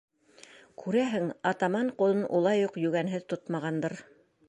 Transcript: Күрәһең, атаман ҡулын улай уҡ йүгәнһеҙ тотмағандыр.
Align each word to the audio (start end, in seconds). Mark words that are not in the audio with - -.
Күрәһең, 0.83 1.27
атаман 1.51 1.93
ҡулын 2.01 2.25
улай 2.41 2.67
уҡ 2.71 2.83
йүгәнһеҙ 2.85 3.31
тотмағандыр. 3.35 4.01